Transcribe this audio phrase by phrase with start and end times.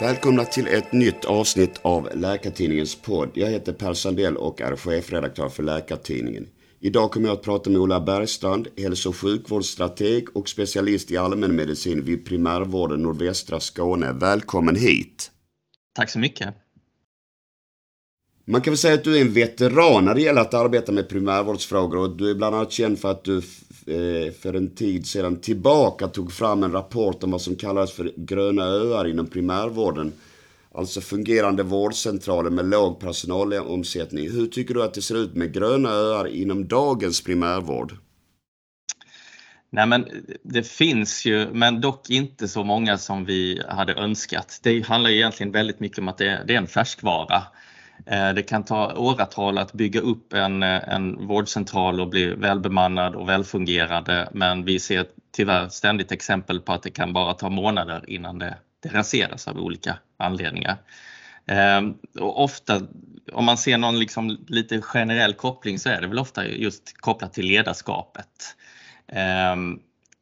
[0.00, 3.30] Välkomna till ett nytt avsnitt av Läkartidningens podd.
[3.34, 6.46] Jag heter Per Sandell och är chefredaktör för Läkartidningen.
[6.80, 12.04] Idag kommer jag att prata med Ola Bergstrand, hälso och sjukvårdsstrateg och specialist i allmänmedicin
[12.04, 14.12] vid primärvården nordvästra Skåne.
[14.12, 15.30] Välkommen hit!
[15.94, 16.54] Tack så mycket!
[18.50, 21.08] Man kan väl säga att du är en veteran när det gäller att arbeta med
[21.08, 25.40] primärvårdsfrågor och du är bland annat känd för att du eh, för en tid sedan
[25.40, 30.12] tillbaka tog fram en rapport om vad som kallas för gröna öar inom primärvården.
[30.74, 34.30] Alltså fungerande vårdcentraler med låg personalomsättning.
[34.30, 37.96] Hur tycker du att det ser ut med gröna öar inom dagens primärvård?
[39.70, 40.06] Nej, men
[40.42, 44.60] det finns ju, men dock inte så många som vi hade önskat.
[44.62, 47.42] Det handlar egentligen väldigt mycket om att det är en färskvara.
[48.06, 53.14] Eh, det kan ta åratal att bygga upp en, eh, en vårdcentral och bli välbemannad
[53.14, 58.04] och välfungerande men vi ser tyvärr ständigt exempel på att det kan bara ta månader
[58.10, 60.76] innan det, det raseras av olika anledningar.
[61.46, 62.80] Ehm, och ofta,
[63.32, 67.32] om man ser någon liksom lite generell koppling så är det väl ofta just kopplat
[67.32, 68.56] till ledarskapet.
[69.12, 69.78] Ehm,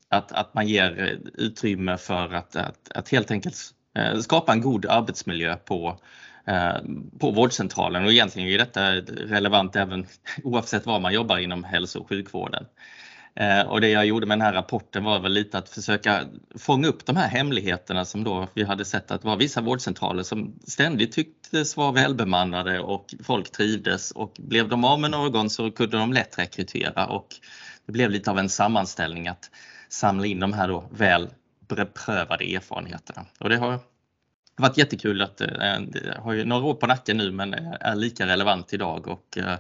[0.09, 3.57] att, att man ger utrymme för att, att, att helt enkelt
[3.97, 6.01] eh, skapa en god arbetsmiljö på
[6.49, 6.77] Eh,
[7.19, 8.91] på vårdcentralen och egentligen är detta
[9.35, 10.07] relevant även
[10.45, 12.67] oavsett var man jobbar inom hälso och sjukvården.
[13.35, 16.25] Eh, och det jag gjorde med den här rapporten var väl lite att försöka
[16.59, 20.23] fånga upp de här hemligheterna som då vi hade sett att det var vissa vårdcentraler
[20.23, 25.71] som ständigt tycktes vara välbemannade och folk trivdes och blev de av med någon så
[25.71, 27.27] kunde de lätt rekrytera och
[27.87, 29.51] det blev lite av en sammanställning att
[29.89, 31.29] samla in de här då väl
[31.69, 33.27] beprövade erfarenheterna.
[33.41, 33.79] Och det har
[34.59, 37.55] det har varit jättekul att eh, det har ju några år på nacken nu men
[37.55, 39.09] eh, är lika relevant idag.
[39.09, 39.59] Och eh,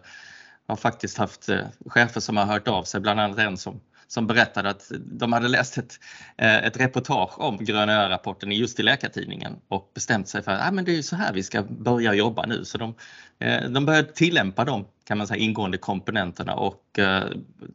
[0.66, 1.48] har faktiskt haft
[1.86, 5.48] chefer som har hört av sig, bland annat en som, som berättade att de hade
[5.48, 6.00] läst ett,
[6.36, 10.70] eh, ett reportage om Gröna Ö-rapporten just i Läkartidningen och bestämt sig för att ah,
[10.70, 12.64] men det är så här vi ska börja jobba nu.
[12.64, 12.94] Så de,
[13.38, 17.24] eh, de började tillämpa de kan man säga, ingående komponenterna och eh,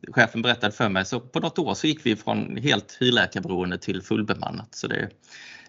[0.08, 4.02] chefen berättade för mig så på något år så gick vi från helt hyrläkarberoende till
[4.02, 4.76] fullbemannat.
[4.76, 5.10] Så det,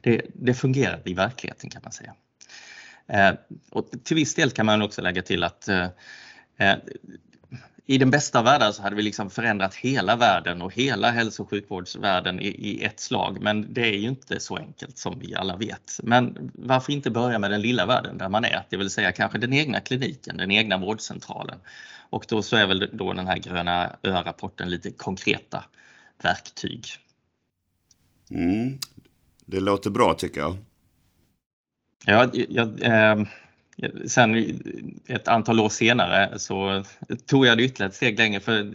[0.01, 2.15] det, det fungerar i verkligheten kan man säga.
[3.71, 5.69] Och till viss del kan man också lägga till att
[7.87, 11.51] i den bästa världen så hade vi liksom förändrat hela världen och hela hälso och
[11.51, 13.39] sjukvårdsvärlden i, i, ett slag.
[13.41, 16.01] Men det är ju inte så enkelt som vi alla vet.
[16.03, 19.39] Men varför inte börja med den lilla världen där man är, det vill säga kanske
[19.39, 21.59] den egna kliniken, den egna vårdcentralen.
[22.11, 25.65] Och då så är väl då den här gröna ö-rapporten lite konkreta
[26.23, 26.87] verktyg.
[28.31, 28.79] Mm.
[29.47, 30.57] Det låter bra tycker jag.
[32.07, 33.27] Ja, jag, eh,
[34.07, 34.61] sen
[35.07, 36.85] ett antal år senare så
[37.27, 38.41] tog jag det ytterligare ett steg längre.
[38.41, 38.75] För,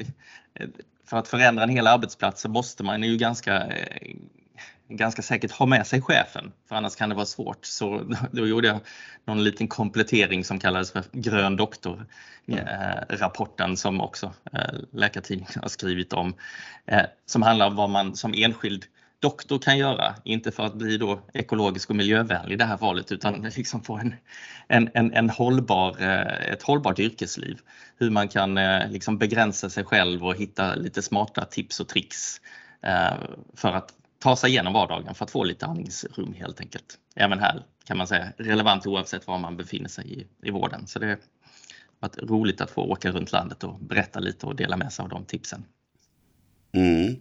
[1.05, 3.73] för att förändra en hel arbetsplats så måste man ju ganska,
[4.87, 7.65] ganska säkert ha med sig chefen, för annars kan det vara svårt.
[7.65, 8.79] Så då gjorde jag
[9.25, 12.05] någon liten komplettering som kallades för grön doktor,
[12.47, 16.33] eh, rapporten som också eh, Läkartidningen har skrivit om,
[16.85, 18.85] eh, som handlar om vad man som enskild
[19.19, 23.11] doktor kan göra, inte för att bli då ekologisk och miljövänlig i det här valet
[23.11, 24.15] utan liksom få en,
[24.67, 27.59] en, en, en hållbar, eh, ett hållbart yrkesliv.
[27.97, 32.41] Hur man kan eh, liksom begränsa sig själv och hitta lite smarta tips och tricks
[32.81, 33.13] eh,
[33.55, 36.97] för att ta sig igenom vardagen för att få lite andningsrum helt enkelt.
[37.15, 40.87] Även här kan man säga relevant oavsett var man befinner sig i, i vården.
[40.87, 41.17] Så det har
[41.99, 45.09] varit roligt att få åka runt landet och berätta lite och dela med sig av
[45.09, 45.65] de tipsen.
[46.71, 47.15] Mm.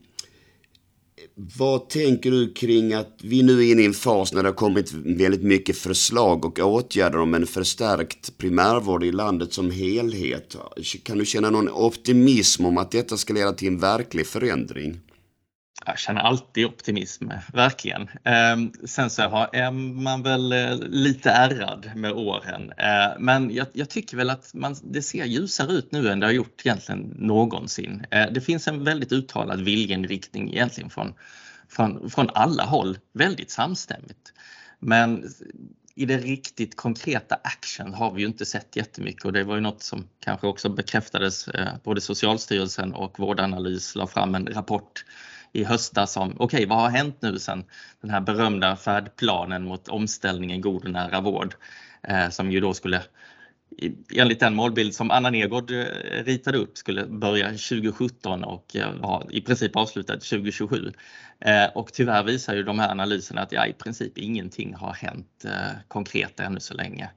[1.59, 4.55] Vad tänker du kring att vi nu är inne i en fas när det har
[4.55, 10.57] kommit väldigt mycket förslag och åtgärder om en förstärkt primärvård i landet som helhet?
[11.03, 15.01] Kan du känna någon optimism om att detta ska leda till en verklig förändring?
[15.87, 18.11] Jag känner alltid optimism, verkligen.
[18.25, 22.73] Ehm, sen så är man väl eh, lite ärrad med åren.
[22.77, 26.27] Eh, men jag, jag tycker väl att man, det ser ljusare ut nu än det
[26.27, 28.07] har gjort egentligen någonsin.
[28.11, 31.15] Eh, det finns en väldigt uttalad viljeinriktning egentligen från,
[31.69, 34.33] från, från alla håll, väldigt samstämmigt.
[34.79, 35.25] Men
[35.95, 39.61] i det riktigt konkreta action har vi ju inte sett jättemycket och det var ju
[39.61, 41.49] något som kanske också bekräftades.
[41.85, 45.05] Både Socialstyrelsen och Vårdanalys la fram en rapport
[45.53, 47.65] i höstas om okej, okay, vad har hänt nu sen
[48.01, 51.55] den här berömda färdplanen mot omställningen god och nära vård
[52.03, 53.03] eh, som ju då skulle
[54.15, 55.85] enligt den målbild som Anna Nergård eh,
[56.25, 60.93] ritade upp skulle börja 2017 och eh, var i princip avslutad 2027.
[61.41, 65.45] Eh, och tyvärr visar ju de här analyserna att ja, i princip ingenting har hänt
[65.89, 67.11] konkret ännu så länge.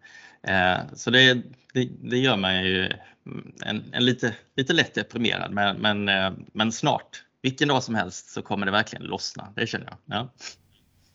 [0.94, 1.34] Så det,
[1.74, 6.10] det, det gör mig ju mm, en, en, lite, lite lätt deprimerad men, men,
[6.54, 9.54] men snart vilken dag som helst så kommer det verkligen lossna.
[9.56, 9.98] Det känner jag.
[10.06, 10.34] Ja.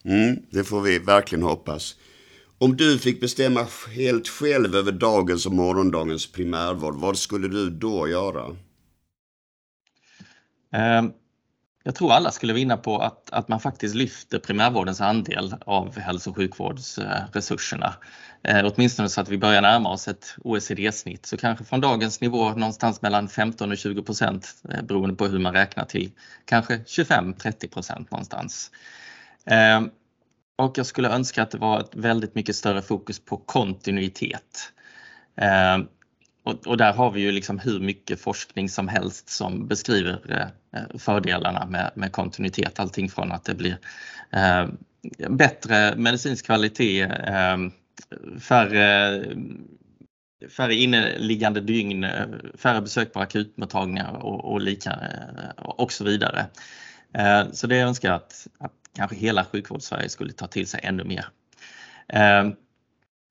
[0.05, 1.97] Mm, det får vi verkligen hoppas.
[2.59, 8.09] Om du fick bestämma helt själv över dagens och morgondagens primärvård, vad skulle du då
[8.09, 8.57] göra?
[10.73, 11.13] Ehm,
[11.87, 16.31] jag tror alla skulle vinna på att, att man faktiskt lyfter primärvårdens andel av hälso
[16.31, 17.95] och sjukvårdsresurserna.
[18.43, 21.27] Eh, åtminstone så att vi börjar närma oss ett OECD-snitt.
[21.27, 25.39] Så kanske från dagens nivå någonstans mellan 15 och 20 procent eh, beroende på hur
[25.39, 26.11] man räknar till
[26.45, 28.71] kanske 25-30 procent någonstans.
[29.45, 29.81] Eh,
[30.57, 34.73] och jag skulle önska att det var ett väldigt mycket större fokus på kontinuitet.
[35.37, 35.79] Eh,
[36.47, 40.81] och, och, där har vi ju liksom hur mycket forskning som helst som beskriver eh,
[40.81, 42.81] eh, fördelarna med, med, kontinuitet.
[42.81, 43.79] Allting från att det blir
[44.31, 44.67] eh,
[45.29, 47.57] bättre medicinsk kvalitet, eh,
[48.41, 49.23] färre,
[50.57, 56.47] färre inneliggande dygn, eh, färre besök på akutmottagningar och, och, lika, eh, och så vidare.
[57.53, 61.27] Så det önskar jag att, att kanske hela sjukvårdssverige skulle ta till sig ännu mer.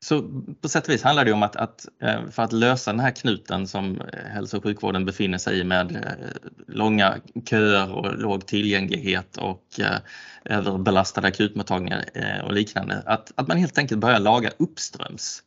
[0.06, 0.22] Så
[0.62, 3.12] på sätt och vis handlar det om att, att, eh, för att lösa den här
[3.12, 6.28] knuten som eh, hälso och sjukvården befinner sig i med eh,
[6.68, 7.16] långa
[7.50, 9.80] köer och låg tillgänglighet och
[10.44, 12.06] överbelastade akutmottagningar
[12.44, 13.04] och liknande.
[13.06, 15.44] Att, att man helt enkelt börjar laga uppströms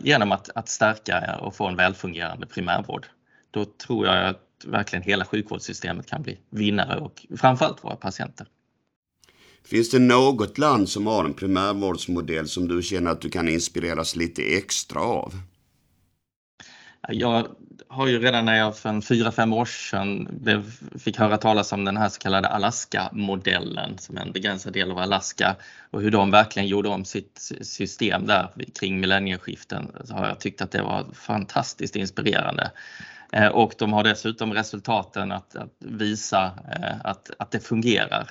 [0.00, 3.06] genom att, att stärka och få en välfungerande primärvård.
[3.50, 8.46] Då tror jag att verkligen hela sjukvårdssystemet kan bli vinnare och framförallt våra patienter.
[9.64, 14.16] Finns det något land som har en primärvårdsmodell som du känner att du kan inspireras
[14.16, 15.34] lite extra av?
[17.08, 17.46] Jag
[17.88, 20.28] har ju redan när jag för fyra, fem år sedan
[20.98, 24.98] fick höra talas om den här så kallade Alaska-modellen som är en begränsad del av
[24.98, 25.56] Alaska
[25.90, 28.48] och hur de verkligen gjorde om sitt system där
[28.80, 32.70] kring millennieskiften så har jag tyckt att det var fantastiskt inspirerande.
[33.32, 38.30] Eh, och de har dessutom resultaten att, att visa eh, att, att det fungerar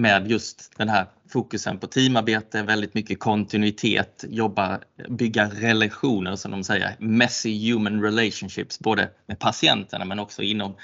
[0.00, 6.64] med just den här fokusen på teamarbete, väldigt mycket kontinuitet, jobba, bygga relationer som de
[6.64, 10.74] säger, messy human relationships, både med patienterna men också inom,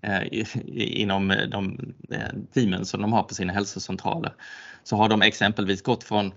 [0.00, 0.44] eh,
[0.76, 4.32] inom de eh, teamen som de har på sina hälsocentraler.
[4.84, 6.32] Så har de exempelvis gått från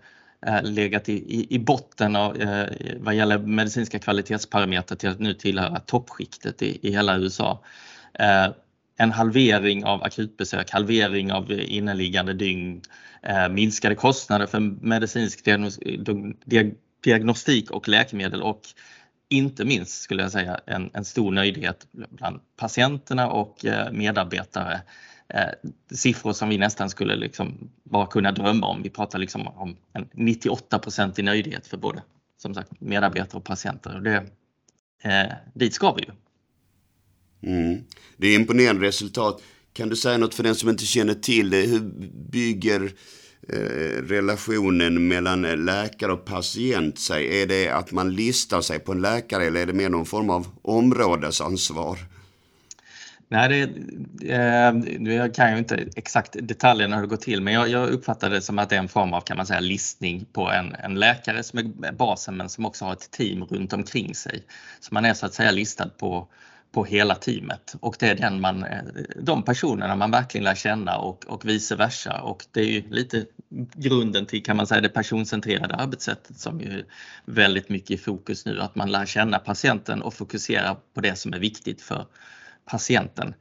[0.45, 2.67] eh, legat i, i, i botten av, eh,
[2.99, 7.63] vad gäller medicinska kvalitetsparametrar till att nu tillhöra toppskiktet i, i hela USA.
[8.13, 8.47] Eh,
[8.99, 12.81] en halvering av akutbesök, halvering av inneliggande dygn,
[13.23, 15.47] eh, minskade kostnader för medicinsk
[17.03, 18.61] diagnostik och läkemedel och
[19.29, 24.81] inte minst skulle jag säga en, en stor nöjdhet bland patienterna och eh, medarbetare.
[25.27, 28.83] Eh, siffror som vi nästan skulle liksom bara kunna drömma om.
[28.83, 30.81] Vi pratar liksom om en 98
[31.17, 32.01] i nöjdhet för både
[32.37, 33.99] som sagt medarbetare och patienter.
[33.99, 34.25] Det,
[35.09, 36.11] eh, dit ska vi ju.
[37.43, 37.83] Mm.
[38.17, 39.41] Det är imponerande resultat.
[39.73, 41.61] Kan du säga något för den som inte känner till det?
[41.61, 41.79] Hur
[42.31, 42.91] bygger
[43.49, 47.41] eh, relationen mellan eh, läkare och patient sig?
[47.41, 50.29] Är det att man listar sig på en läkare eller är det mer någon form
[50.29, 51.97] av områdesansvar?
[53.31, 57.69] Nej, det, eh, jag kan ju inte exakt detaljerna hur det går till, men jag,
[57.69, 60.51] jag uppfattar det som att det är en form av kan man säga listning på
[60.51, 64.43] en, en läkare som är basen men som också har ett team runt omkring sig.
[64.79, 66.27] Så man är så att säga listad på,
[66.71, 68.83] på hela teamet och det är den man, eh,
[69.21, 73.25] de personerna man verkligen lär känna och, och vice versa och det är ju lite
[73.75, 76.85] grunden till kan man säga det personcentrerade arbetssättet som är
[77.25, 81.33] väldigt mycket i fokus nu, att man lär känna patienten och fokusera på det som
[81.33, 82.05] är viktigt för
[82.65, 83.33] patienten.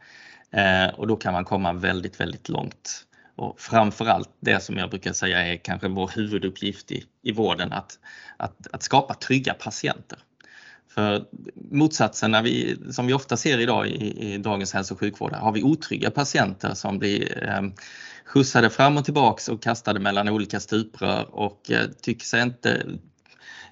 [0.51, 3.05] Eh, och då kan man komma väldigt, väldigt långt.
[3.37, 7.99] Och framförallt det som jag brukar säga är kanske vår huvuduppgift i, i vården, att,
[8.37, 10.19] att, att skapa trygga patienter.
[10.99, 11.25] För
[11.71, 15.53] motsatsen när vi, som vi ofta ser idag i, i dagens hälso och sjukvård, har
[15.53, 17.63] vi otrygga patienter som blir eh,
[18.25, 22.87] skjutsade fram och tillbaks och kastade mellan olika stuprör och eh, tycker sig inte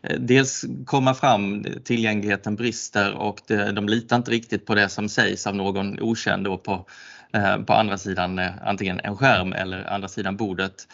[0.02, 5.47] eh, dels komma fram, tillgängligheten brister och de litar inte riktigt på det som sägs
[5.47, 6.87] av någon okänd då på,
[7.33, 10.88] eh, på andra sidan eh, antingen en skärm eller andra sidan bordet.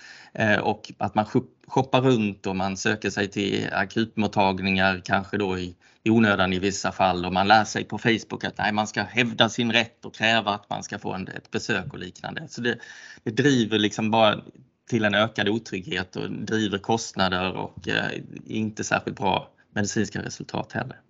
[0.62, 1.26] Och att man
[1.66, 6.92] shoppar runt och man söker sig till akutmottagningar, kanske då i, i onödan i vissa
[6.92, 10.14] fall och man lär sig på Facebook att nej, man ska hävda sin rätt och
[10.14, 12.49] kräva att man ska få en, ett besök och liknande.
[12.49, 12.78] Så det,
[13.23, 14.40] det driver liksom bara
[14.88, 21.00] till en ökad otrygghet och driver kostnader och eh, inte särskilt bra medicinska resultat heller.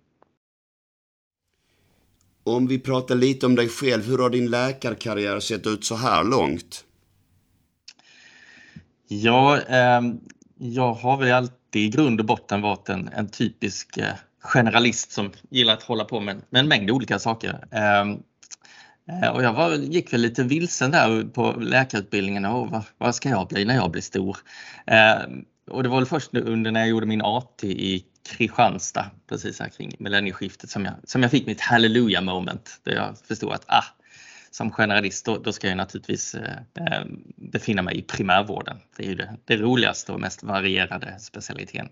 [2.43, 6.23] Om vi pratar lite om dig själv, hur har din läkarkarriär sett ut så här
[6.23, 6.85] långt?
[9.07, 10.01] Ja, eh,
[10.57, 15.31] jag har väl alltid i grund och botten varit en, en typisk eh, generalist som
[15.49, 17.67] gillar att hålla på med, med en mängd olika saker.
[17.71, 18.23] Ehm,
[19.09, 22.45] eh, och jag var, gick väl lite vilsen där på läkarutbildningen.
[22.45, 24.37] Och vad, vad ska jag bli när jag blir stor?
[24.87, 25.21] Eh,
[25.71, 29.69] och det var väl först under när jag gjorde min AT i Kristianstad precis här
[29.69, 33.85] kring millennieskiftet som jag, som jag fick mitt hallelujah moment där jag förstod att ah,
[34.51, 38.77] som generalist då, då ska jag naturligtvis eh, eh, befinna mig i primärvården.
[38.97, 41.89] Det är ju det, det roligaste och mest varierade specialiteten.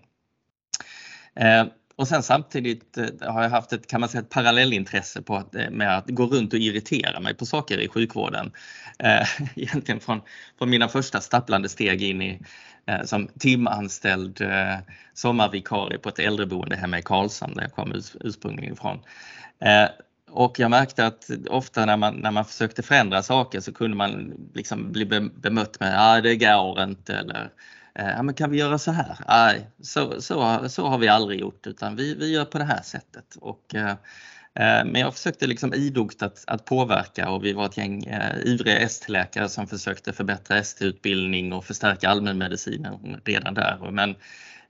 [1.34, 1.64] Eh,
[1.96, 5.54] och sen samtidigt eh, har jag haft ett, kan man säga, ett parallellintresse på att,
[5.54, 8.52] eh, med att gå runt och irritera mig på saker i sjukvården.
[8.98, 10.20] Eh, egentligen från,
[10.58, 12.40] från mina första stapplande steg in i
[12.86, 14.76] eh, som timanställd eh,
[15.14, 18.98] sommarvikarie på ett äldreboende hemma i Karlshamn där jag kom ursprungligen ifrån.
[19.60, 19.88] Eh,
[20.30, 24.34] och jag märkte att ofta när man, när man försökte förändra saker så kunde man
[24.54, 27.50] liksom bli bemött med att ah, det går inte eller
[27.94, 29.16] Eh, ja, men kan vi göra så här?
[29.28, 32.82] Nej, så, så, så har vi aldrig gjort utan vi, vi gör på det här
[32.82, 33.36] sättet.
[33.40, 33.90] Och, eh,
[34.54, 38.38] eh, men jag försökte liksom idogt att, att påverka och vi var ett gäng eh,
[38.44, 43.90] ivriga ST-läkare som försökte förbättra ST-utbildning och förstärka allmänmedicinen redan där.
[43.90, 44.10] Men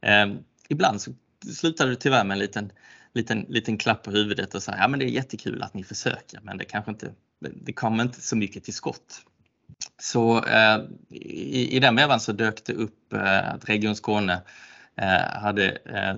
[0.00, 1.11] eh, ibland så
[1.55, 2.73] slutade det tyvärr med en liten,
[3.14, 6.41] liten, liten klapp på huvudet och sa ja men det är jättekul att ni försöker
[6.43, 9.25] men det kanske inte, det kommer inte så mycket till skott.
[9.99, 10.79] Så eh,
[11.11, 14.43] i, i den vevan så dök det upp eh, att Region Skåne
[14.97, 16.15] eh, hade eh,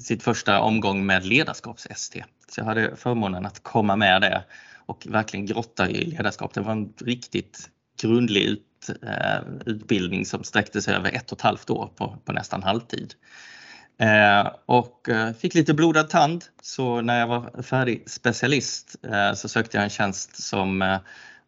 [0.00, 2.24] sitt första omgång med ledarskaps-ST.
[2.48, 4.44] Så jag hade förmånen att komma med det
[4.86, 6.54] och verkligen grotta i ledarskap.
[6.54, 7.70] Det var en riktigt
[8.02, 12.32] grundlig ut, eh, utbildning som sträckte sig över ett och ett halvt år på, på
[12.32, 13.14] nästan halvtid.
[13.98, 19.48] Eh, och eh, fick lite blodad tand så när jag var färdig specialist eh, så
[19.48, 20.98] sökte jag en tjänst som eh,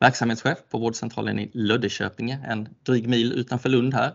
[0.00, 4.12] verksamhetschef på vårdcentralen i Löddeköpinge, en dryg mil utanför Lund här.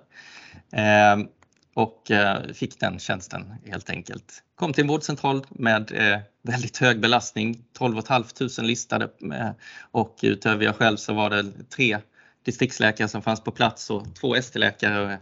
[0.72, 1.26] Eh,
[1.74, 4.44] och eh, fick den tjänsten helt enkelt.
[4.56, 8.28] Kom till en vårdcentral med eh, väldigt hög belastning, 12 500
[8.62, 9.50] listade eh,
[9.92, 11.98] och utöver jag själv så var det tre
[12.46, 15.20] distriktsläkare som fanns på plats och två ST-läkare.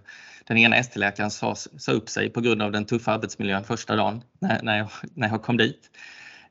[0.47, 4.23] Den ena ST-läkaren sa, sa upp sig på grund av den tuffa arbetsmiljön första dagen
[4.39, 5.89] när, när, jag, när jag kom dit.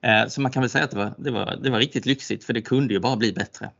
[0.00, 2.44] Eh, så man kan väl säga att det var, det, var, det var riktigt lyxigt
[2.44, 3.70] för det kunde ju bara bli bättre.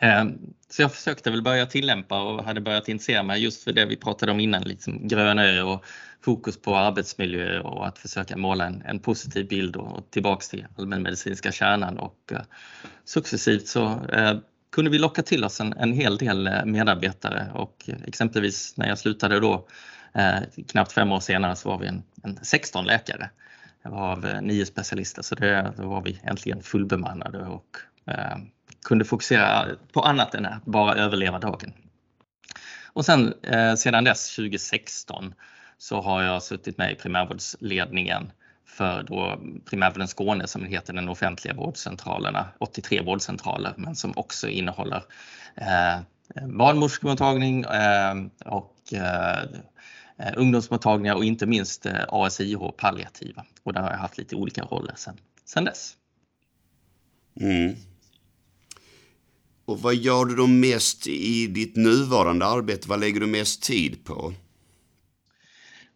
[0.00, 0.38] Ehm,
[0.68, 3.96] så jag försökte väl börja tillämpa och hade börjat intressera mig just för det vi
[3.96, 5.84] pratade om innan, liksom gröna och
[6.20, 11.52] fokus på arbetsmiljö och att försöka måla en, en positiv bild och tillbaks till allmänmedicinska
[11.52, 11.98] kärnan.
[11.98, 12.38] Och uh,
[13.04, 14.38] successivt så uh,
[14.72, 17.50] kunde vi locka till oss en, en hel del eh, medarbetare.
[17.54, 19.68] Och exempelvis när jag slutade då
[20.18, 23.30] uh, knappt fem år senare så var vi en, en 16 läkare.
[23.84, 27.76] Av nio specialister så det, då var vi äntligen fullbemannade och
[28.06, 28.40] ehm,
[28.86, 31.72] kunde fokusera på annat än att bara överleva dagen.
[32.92, 35.34] Och sen eh, sedan dess 2016
[35.78, 38.32] så har jag suttit med i primärvårdsledningen
[38.66, 45.02] för då primärvården Skåne som heter den offentliga vårdcentralerna, 83 vårdcentraler men som också innehåller
[45.54, 46.00] eh,
[46.48, 48.14] barnmorskemottagning eh,
[48.44, 49.48] och eh,
[50.36, 53.44] ungdomsmottagningar och inte minst eh, ASIH palliativa.
[53.62, 54.94] Och där har jag haft lite olika roller
[55.44, 55.96] sedan dess.
[57.40, 57.76] Mm.
[59.66, 62.88] Och vad gör du då mest i ditt nuvarande arbete?
[62.88, 64.32] Vad lägger du mest tid på?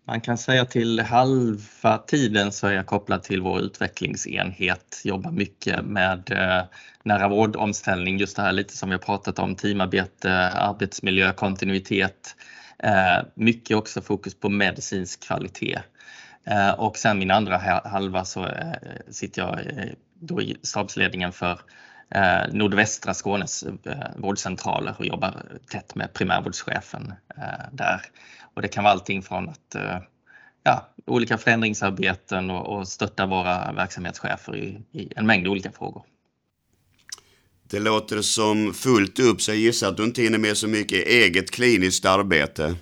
[0.07, 5.85] Man kan säga till halva tiden så är jag kopplad till vår utvecklingsenhet, jobbar mycket
[5.85, 6.65] med eh,
[7.03, 12.37] nära vårdomställning, just det här lite som vi har pratat om, teamarbete, arbetsmiljö, kontinuitet.
[12.79, 15.79] Eh, mycket också fokus på medicinsk kvalitet.
[16.45, 18.49] Eh, och sen min andra halva så
[19.11, 19.59] sitter jag
[20.21, 21.61] då i stabsledningen för
[22.15, 28.01] eh, nordvästra Skånes eh, vårdcentraler och jobbar tätt med primärvårdschefen eh, där.
[28.55, 29.99] Och det kan vara allting från att eh,
[30.63, 36.05] ja, olika förändringsarbeten och, och stötta våra verksamhetschefer i, i en mängd olika frågor.
[37.71, 41.07] Det låter som fullt upp, så jag gissar att du inte hinner med så mycket
[41.07, 42.77] eget kliniskt arbete.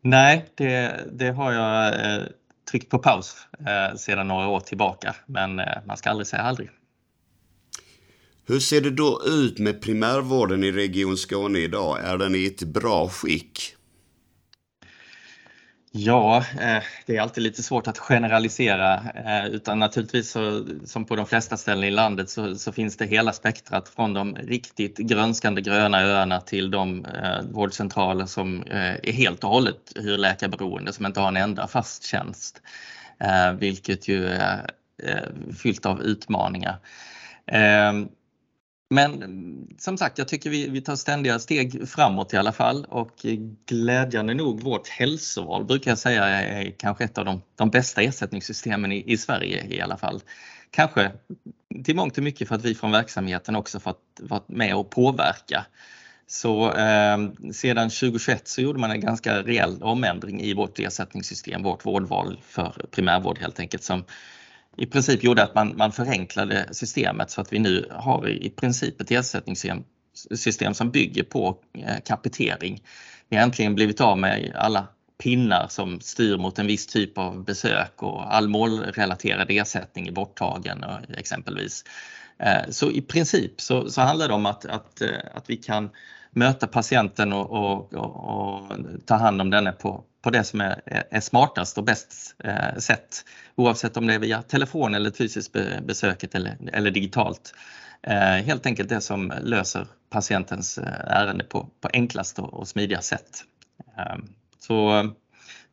[0.00, 2.22] Nej, det, det har jag eh,
[2.70, 6.70] tryckt på paus eh, sedan några år tillbaka, men eh, man ska aldrig säga aldrig.
[8.48, 12.04] Hur ser det då ut med primärvården i Region Skåne idag?
[12.04, 13.76] Är den i ett bra skick?
[15.92, 21.16] Ja, eh, det är alltid lite svårt att generalisera eh, utan naturligtvis så, som på
[21.16, 25.62] de flesta ställen i landet så, så, finns det hela spektrat från de riktigt grönskande
[25.62, 31.28] gröna öarna till de eh, vårdcentraler som är helt och hållet hyrläkarberoende som inte har
[31.28, 32.62] en enda fast tjänst.
[33.58, 34.70] Vilket ju är
[35.62, 36.78] fyllt av utmaningar.
[37.46, 38.08] Ehm,
[38.88, 43.26] men som sagt, jag tycker vi, vi tar ständiga steg framåt i alla fall och
[43.66, 48.92] glädjande nog vårt hälsoval brukar jag säga är kanske ett av de, de bästa ersättningssystemen
[48.92, 50.20] i, i, Sverige i alla fall.
[50.70, 51.12] Kanske
[51.84, 55.66] till mångt och mycket för att vi från verksamheten också fått vara med och påverka
[56.26, 57.18] Så eh,
[57.52, 62.86] sedan 2021 så gjorde man en ganska rejäl omändring i vårt ersättningssystem, vårt vårdval för
[62.90, 64.04] primärvård helt enkelt, som
[64.76, 69.00] i princip gjorde att man, man förenklade systemet så att vi nu har i princip
[69.00, 69.84] ett ersättningssystem
[70.34, 72.82] system som bygger på eh, kapitering.
[73.28, 74.86] Vi har äntligen blivit av med alla
[75.22, 80.84] pinnar som styr mot en viss typ av besök och all målrelaterad ersättning är borttagen
[80.84, 81.84] eh, exempelvis.
[82.38, 85.90] Eh, så i princip så, så handlar det om att, att, eh, att vi kan
[86.30, 88.72] möta patienten och, och, och, och
[89.06, 93.24] ta hand om denne på, på det som är, är smartast och bäst eh, sätt.
[93.54, 97.54] Oavsett om det är via telefon eller fysiskt besöket eller, eller digitalt.
[98.02, 103.08] Eh, helt enkelt det som löser patientens eh, ärende på, på enklast och, och smidigast
[103.08, 103.44] sätt.
[103.98, 104.16] Eh,
[104.58, 105.08] så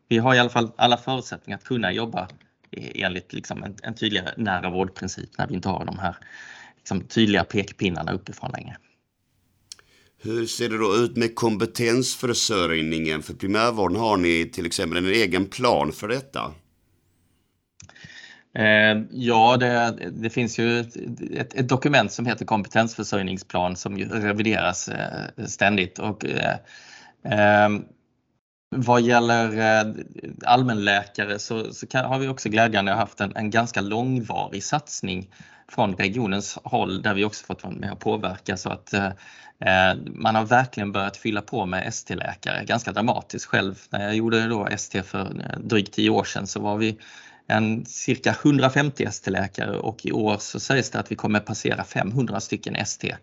[0.08, 2.28] vi har i alla fall alla förutsättningar att kunna jobba
[2.96, 6.16] enligt liksom en, en tydligare nära vårdprincip när vi inte har de här
[6.78, 8.78] liksom, tydliga pekpinnarna uppifrån längre.
[10.22, 13.24] Hur ser det då ut med kompetensförsörjningen?
[13.24, 16.54] För primärvården har ni till exempel en egen plan för detta?
[18.56, 25.46] Eh, ja, det, det, finns ju ett, ett, dokument som heter kompetensförsörjningsplan som revideras eh,
[25.46, 26.00] ständigt.
[26.00, 27.70] Och, eh,
[28.78, 29.94] vad gäller eh,
[30.46, 35.30] allmänläkare så, så kan, har vi också glädjande haft en, en, ganska långvarig satsning
[35.68, 39.06] från regionens håll där vi också fått vara med och påverka så att eh,
[39.60, 43.46] eh man har verkligen börjat fylla på med ST-läkare ganska dramatiskt.
[43.46, 46.98] Själv när jag gjorde då ST för eh, drygt tio år sedan så var vi
[47.48, 52.40] en cirka 150 ST-läkare och i år så sägs det att vi kommer passera 500
[52.40, 53.16] stycken ST.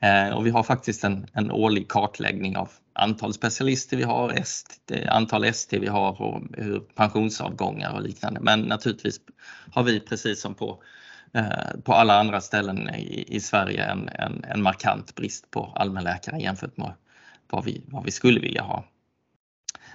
[0.00, 5.02] Eh, och vi har faktiskt en, en årlig kartläggning av antal specialister vi har, ST,
[5.02, 8.40] eh, antal ST vi har och hur pensionsavgångar och liknande.
[8.40, 9.20] Men naturligtvis
[9.72, 10.82] har vi precis som på,
[11.34, 16.38] eh, på alla andra ställen i, i Sverige en, en, en, markant brist på allmänläkare
[16.38, 16.92] jämfört med
[17.50, 18.84] vad vi, vad vi skulle vilja ha.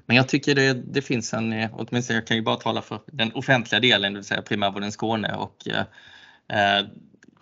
[0.06, 3.00] Men jag tycker det, det finns en, eh, åtminstone jag kan ju bara tala för
[3.06, 6.86] den offentliga delen, det vill säga primärvården Skåne och eh,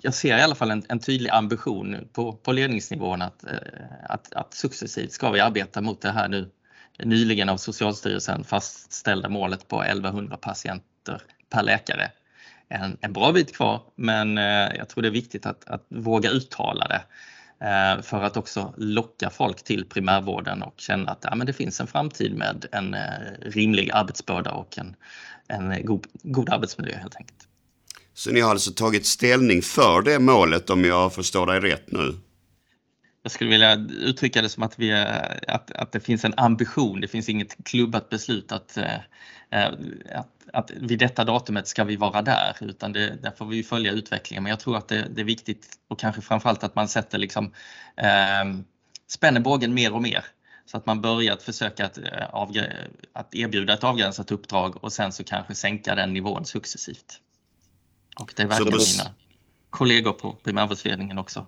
[0.02, 3.58] jag ser i alla fall en, en tydlig ambition på, på ledningsnivån att, eh,
[4.04, 6.50] att, att successivt ska vi arbeta mot det här nu
[7.04, 12.12] nyligen av Socialstyrelsen fastställda målet på 1100 patienter per läkare.
[12.68, 16.30] En, en bra bit kvar men eh, jag tror det är viktigt att, att våga
[16.30, 17.02] uttala det
[17.66, 21.82] eh, för att också locka folk till primärvården och känna att ja, men det finns
[21.82, 22.96] en framtid med en
[23.42, 24.96] rimlig arbetsbörda och en,
[25.48, 27.49] en god, god arbetsmiljö helt enkelt.
[28.20, 32.16] Så ni har alltså tagit ställning för det målet om jag förstår dig rätt nu?
[33.24, 34.94] Jag skulle vilja uttrycka det som att, vi,
[35.48, 39.64] att, att det finns en ambition, det finns inget klubbat beslut att, eh,
[40.16, 43.92] att, att vid detta datumet ska vi vara där utan det, där får vi följa
[43.92, 44.44] utvecklingen.
[44.44, 47.46] Men jag tror att det, det är viktigt och kanske framförallt att man sätter liksom,
[47.98, 48.62] eh,
[49.08, 50.26] spänner bågen mer och mer
[50.66, 52.36] så att man börjar att försöka att, eh,
[53.14, 57.22] att erbjuda ett avgränsat uppdrag och sen så kanske sänka den nivån successivt.
[58.20, 59.12] Och det verkar mina
[59.70, 61.46] kollegor på primärvårdsledningen också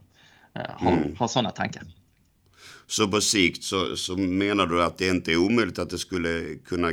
[0.55, 1.15] eh, ha, mm.
[1.15, 1.83] ha sådana tankar.
[2.87, 6.55] Så på sikt så, så, menar du att det inte är omöjligt att det skulle
[6.65, 6.91] kunna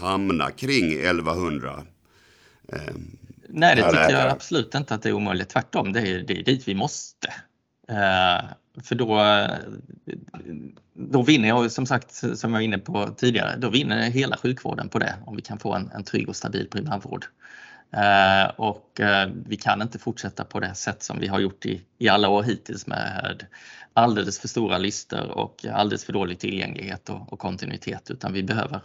[0.00, 1.84] hamna kring 1100?
[2.68, 2.78] Eh,
[3.48, 5.48] Nej, det tycker jag absolut inte att det är omöjligt.
[5.48, 7.28] Tvärtom, det är, det är dit vi måste.
[7.88, 8.44] Eh,
[8.82, 9.20] för då,
[10.92, 14.88] då vinner jag, som sagt, som jag var inne på tidigare, då vinner hela sjukvården
[14.88, 17.26] på det om vi kan få en, en trygg och stabil primärvård.
[17.96, 21.82] Eh, och eh, vi kan inte fortsätta på det sätt som vi har gjort i,
[21.98, 23.46] i alla år hittills med
[23.92, 28.80] alldeles för stora listor och alldeles för dålig tillgänglighet och, och kontinuitet utan vi behöver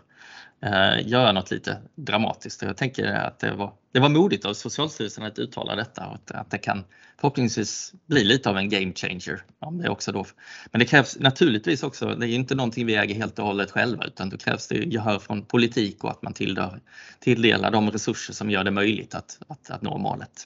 [0.62, 2.62] eh, göra något lite dramatiskt.
[2.62, 6.32] Jag tänker att det var, det var modigt av Socialstyrelsen att uttala detta och att,
[6.32, 6.84] att det kan
[7.22, 9.44] förhoppningsvis bli lite av en game changer.
[9.60, 10.26] Om det också då.
[10.72, 14.06] Men det krävs naturligtvis också, det är inte någonting vi äger helt och hållet själva
[14.06, 16.82] utan då krävs det gehör från politik och att man tilldelar,
[17.20, 20.46] tilldelar de resurser som gör det möjligt att, att, att nå målet.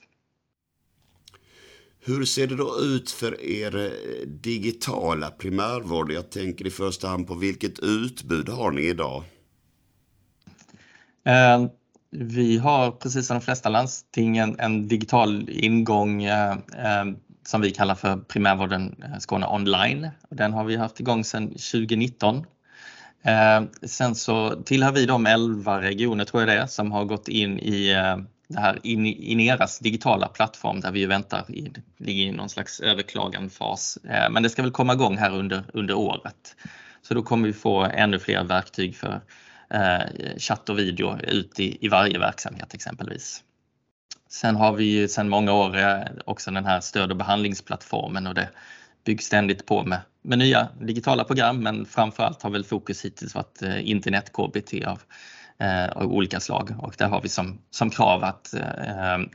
[2.06, 6.12] Hur ser det då ut för er eh, digitala primärvård?
[6.12, 9.24] Jag tänker i första hand på vilket utbud har ni idag?
[11.24, 11.66] Eh,
[12.12, 17.06] vi har precis som de flesta landstingen en, digital ingång eh, eh
[17.46, 20.10] som vi kallar för primärvården eh, Skåne online.
[20.30, 22.46] Den har vi haft igång sedan 2019.
[23.24, 27.28] Eh, sen så tillhör vi de 11 regioner, tror jag det är, som har gått
[27.28, 32.50] in i eh, det här Ineras digitala plattform där vi väntar, i, ligger i någon
[32.50, 33.98] slags överklaganfas.
[34.10, 36.56] Eh, men det ska väl komma igång här under, under året.
[37.02, 39.20] Så då kommer vi få ännu fler verktyg för eh,
[39.74, 43.44] Eh, chatt och video ut i, i varje verksamhet exempelvis.
[44.30, 48.34] Sen har vi ju sedan många år eh, också den här stöd och behandlingsplattformen och
[48.34, 48.50] det
[49.06, 53.62] byggs ständigt på med, med nya digitala program men framförallt har väl fokus hittills varit
[53.62, 55.02] eh, internet-KBT av,
[55.92, 58.54] av olika slag och där har vi som, som krav att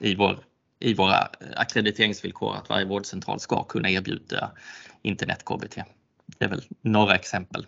[0.01, 0.39] i, vår,
[0.81, 4.51] i våra ackrediteringsvillkor att varje vårdcentral ska kunna erbjuda
[5.03, 5.85] internet-KBT.
[6.39, 7.67] Det är väl några exempel.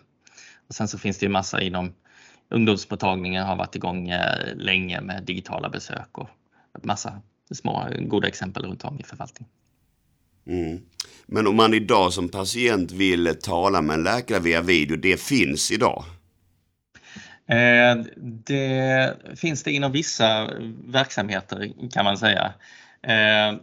[0.67, 1.93] Och sen så finns det ju massa inom
[2.51, 6.29] ungdomsmottagningen har varit igång eh, länge med digitala besök och
[6.83, 9.51] massa små goda exempel runt om i förvaltningen.
[10.47, 10.81] Mm.
[11.25, 15.71] Men om man idag som patient vill tala med en läkare via video, det finns
[15.71, 16.03] idag?
[17.47, 20.49] Eh, det finns det inom vissa
[20.85, 22.53] verksamheter kan man säga.
[23.03, 23.55] Eh,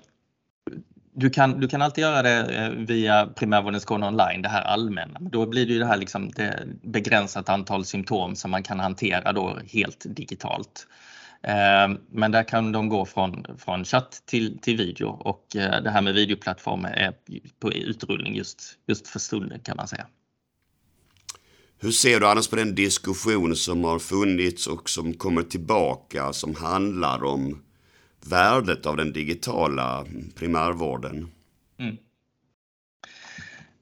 [1.19, 5.21] du kan, du kan alltid göra det eh, via primärvården Skåne online, det här allmänna.
[5.21, 9.33] Då blir det ju det här liksom det begränsat antal symptom som man kan hantera
[9.33, 10.87] då helt digitalt.
[11.43, 15.91] Eh, men där kan de gå från, från chatt till, till video och eh, det
[15.91, 17.13] här med videoplattformen är
[17.61, 20.07] på utrullning just, just för stunden kan man säga.
[21.81, 26.55] Hur ser du annars på den diskussion som har funnits och som kommer tillbaka som
[26.55, 27.63] handlar om
[28.27, 30.05] värdet av den digitala
[30.35, 31.31] primärvården?
[31.79, 31.97] Mm.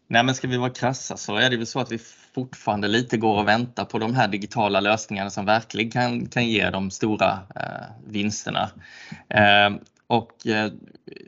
[0.08, 1.98] Nej men ska vi vara krassa så är det väl så att vi
[2.34, 6.70] fortfarande lite går och väntar på de här digitala lösningarna som verkligen kan, kan ge
[6.70, 8.70] de stora eh, vinsterna.
[9.28, 9.70] Eh,
[10.06, 10.72] och eh,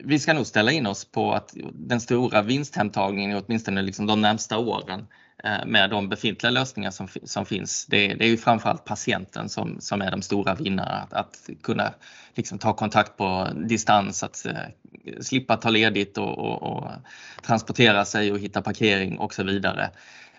[0.04, 4.58] vi ska nog ställa in oss på att den stora vinsthemtagningen åtminstone liksom de närmsta
[4.58, 5.06] åren
[5.44, 7.86] Eh, med de befintliga lösningar som, som finns.
[7.86, 11.08] Det, det är ju framförallt patienten som, som är de stora vinnarna.
[11.10, 11.94] Att, att kunna
[12.34, 16.90] liksom ta kontakt på distans, att eh, slippa ta ledigt och, och, och,
[17.42, 19.90] transportera sig och hitta parkering och så vidare.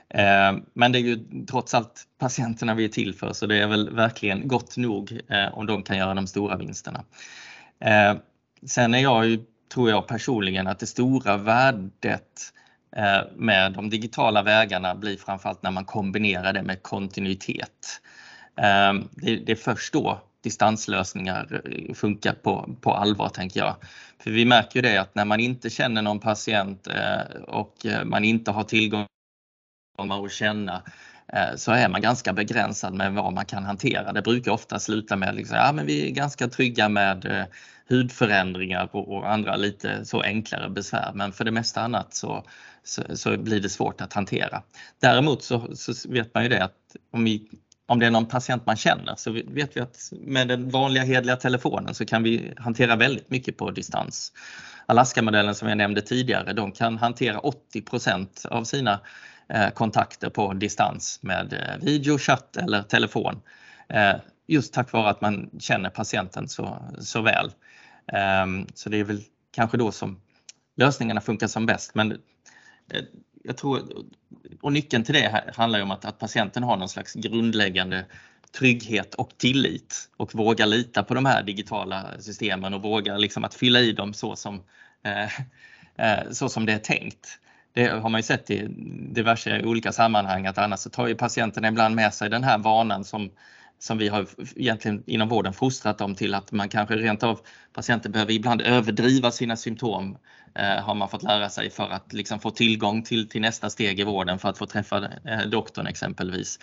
[0.10, 3.68] Eh, men det är ju trots allt patienterna vi är till för så det är
[3.68, 7.04] väl verkligen gott nog eh, om de kan göra de stora vinsterna.
[7.80, 8.16] Eh,
[8.66, 9.40] sen är jag ju,
[9.74, 12.54] tror jag personligen att det stora värdet
[12.96, 18.02] Eh, med de digitala vägarna blir framförallt när man kombinerar det med kontinuitet.
[18.56, 23.76] Eh, det är först då distanslösningar eh, funkar på, på allvar tänker jag.
[24.20, 26.88] För vi märker ju det att när man inte känner någon patient
[27.48, 27.76] och
[28.06, 29.06] man inte har tillgång
[29.98, 30.82] att känna
[31.56, 34.14] så är man ganska begränsad med vad man kan hantera.
[34.14, 37.48] Det brukar ofta sluta med att liksom, ja, vi är ganska trygga med
[37.90, 42.44] hudförändringar och, andra lite så enklare besvär men för det mesta annat så,
[42.84, 44.62] så, så blir det svårt att hantera.
[45.00, 47.50] Däremot så, så, vet man ju det att om, vi,
[47.86, 51.36] om det är någon patient man känner så vet vi att med den vanliga hedliga
[51.36, 54.34] telefonen så kan vi hantera väldigt mycket på distans.
[54.86, 59.00] Alaska-modellen som jag nämnde tidigare, de kan hantera 80% av sina
[59.50, 63.42] eh, kontakter på distans med eh, video, chatt eller telefon.
[63.90, 64.16] Eh,
[64.48, 67.52] just tack vare att man känner patienten så, så väl.
[68.14, 70.22] Ehm, så det är väl kanske då som
[70.78, 71.96] lösningarna funkar som bäst.
[71.96, 72.12] Men
[72.92, 73.04] eh,
[73.44, 73.82] jag tror,
[74.62, 78.06] och nyckeln till det handlar om att, att patienten har någon slags grundläggande
[78.52, 83.56] trygghet och tillit och vågar lita på de här digitala systemen och vågar liksom att
[83.56, 84.64] fylla i dem så som,
[85.04, 85.24] eh,
[85.96, 87.40] eh så som det är tänkt.
[87.74, 88.68] Det har man ju sett i
[89.12, 93.04] diverse olika sammanhang att annars så tar ju patienten ibland med sig den här vanan
[93.04, 93.32] som
[93.80, 97.40] som vi har egentligen inom vården fostrat dem till att man kanske rent av
[97.74, 100.12] patienter behöver ibland överdriva sina symptom.
[100.12, 100.18] eh,
[100.56, 104.00] Eh, har man fått lära sig för att liksom få tillgång till, till nästa steg
[104.00, 106.60] i vården för att få träffa eh, doktorn exempelvis.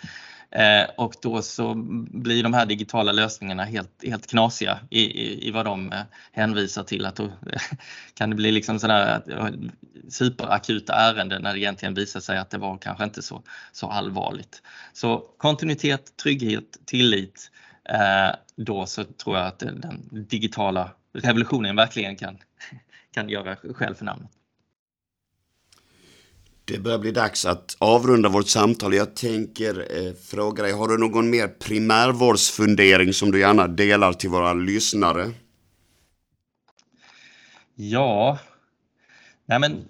[0.51, 1.73] Eh, och då så
[2.11, 5.93] blir de här digitala lösningarna helt, helt knasiga i, i, i vad de
[6.31, 7.05] hänvisar till.
[7.05, 7.31] Att då
[8.13, 9.21] kan det bli liksom sådär
[10.09, 14.61] superakuta ärenden när det egentligen visar sig att det var kanske inte så, så allvarligt.
[14.93, 17.51] Så kontinuitet, trygghet, tillit.
[18.55, 22.37] Då så tror jag att den digitala revolutionen verkligen kan,
[23.13, 24.31] kan göra skäl för namnet.
[26.65, 28.93] Det börjar bli dags att avrunda vårt samtal.
[28.93, 34.29] Jag tänker eh, fråga dig, har du någon mer primärvårdsfundering som du gärna delar till
[34.29, 35.31] våra lyssnare?
[37.75, 38.39] Ja,
[39.47, 39.87] Nej, men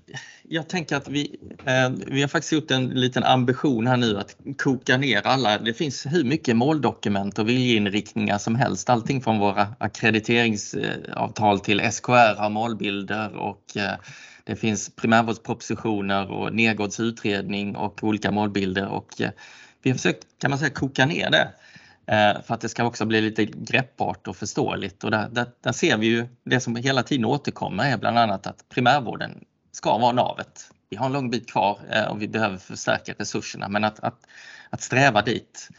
[0.50, 4.36] jag tänker att vi, eh, vi har faktiskt gjort en liten ambition här nu att
[4.58, 5.58] koka ner alla.
[5.58, 8.90] Det finns hur mycket måldokument och viljeinriktningar som helst.
[8.90, 13.94] Allting från våra ackrediteringsavtal till SKR har målbilder och eh,
[14.44, 19.30] det finns primärvårdspropositioner och Nergårds utredning och olika målbilder och eh,
[19.82, 21.50] vi har försökt kan man säga koka ner det
[22.14, 25.72] eh, för att det ska också bli lite greppbart och förståeligt och där, där, där
[25.72, 29.32] ser vi ju det som hela tiden återkommer är bland annat att primärvården
[29.72, 30.72] ska vara navet.
[30.90, 34.20] Vi har en lång bit kvar eh, och vi behöver förstärka resurserna men att, att,
[34.70, 35.70] att sträva dit.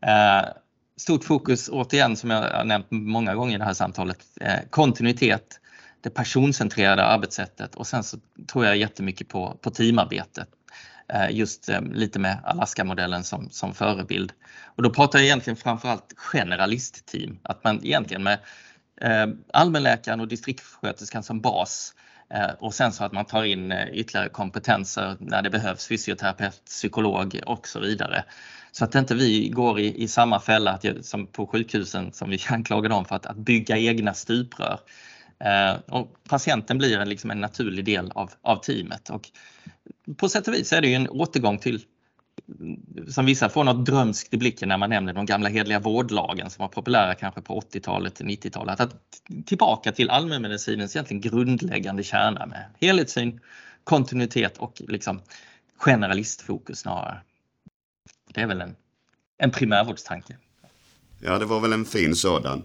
[0.00, 0.48] Eh,
[0.96, 5.60] stort fokus återigen som jag har nämnt många gånger i det här samtalet, eh, kontinuitet
[6.00, 8.18] det personcentrerade arbetssättet och sen så
[8.52, 10.48] tror jag jättemycket på, på teamarbetet.
[11.08, 14.32] Eh, just eh, lite med Alaska-modellen som, som förebild.
[14.64, 18.38] Och då pratar jag egentligen framförallt generalistteam, att man egentligen med
[19.00, 21.94] eh, allmänläkaren och distriktssköterskan som bas
[22.34, 26.64] Eh, och sen så att man tar in eh, ytterligare kompetenser när det behövs, fysioterapeut,
[26.64, 28.24] psykolog och så vidare.
[28.72, 32.38] Så att inte vi går i, i samma fälla att, som på sjukhusen som vi
[32.48, 34.78] anklagar dem för att, att bygga egna stuprör.
[35.38, 39.10] Eh, och patienten blir en, liksom en naturlig del av, av teamet.
[39.10, 39.28] Och
[40.16, 41.82] på sätt och vis är det ju en återgång till
[43.08, 46.62] som vissa får något drömskt i blicken när man nämner de gamla hedliga vårdlagen som
[46.62, 48.80] var populära kanske på 80-talet 90-talet.
[48.80, 48.94] Att
[49.46, 53.40] tillbaka till allmänmedicinens egentligen grundläggande kärna med helhetssyn,
[53.84, 55.20] kontinuitet och liksom
[55.76, 57.20] generalistfokus snarare.
[58.34, 58.76] Det är väl en,
[59.38, 60.36] en primärvårdstanke.
[61.20, 62.62] Ja, det var väl en fin sådan.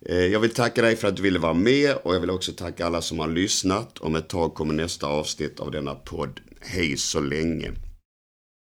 [0.00, 2.52] Eh, jag vill tacka dig för att du ville vara med och jag vill också
[2.52, 3.98] tacka alla som har lyssnat.
[3.98, 6.40] Om ett tag kommer nästa avsnitt av denna podd.
[6.60, 7.72] Hej så länge!